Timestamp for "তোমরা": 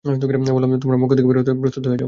0.79-0.97